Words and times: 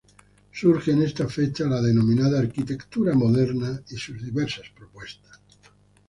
Surge 0.51 0.93
en 0.93 1.03
esta 1.03 1.27
fecha 1.27 1.65
la 1.65 1.79
denominada 1.79 2.39
'arquitectura 2.39 3.13
moderna' 3.13 3.83
y 3.87 3.97
sus 3.97 4.19
diversas 4.23 4.65
propuestas. 4.75 5.39